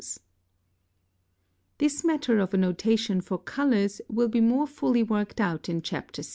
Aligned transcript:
(67) 0.03 0.25
This 1.77 2.03
matter 2.03 2.39
of 2.39 2.55
a 2.55 2.57
notation 2.57 3.21
for 3.21 3.37
colors 3.37 4.01
will 4.09 4.29
be 4.29 4.41
more 4.41 4.65
fully 4.65 5.03
worked 5.03 5.39
out 5.39 5.69
in 5.69 5.79
Chapter 5.83 6.23
VI. 6.23 6.29